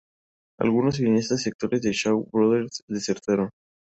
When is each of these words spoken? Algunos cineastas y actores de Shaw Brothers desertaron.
Algunos 0.59 0.95
cineastas 0.95 1.45
y 1.45 1.49
actores 1.49 1.83
de 1.83 1.91
Shaw 1.93 2.27
Brothers 2.33 2.81
desertaron. 2.87 3.51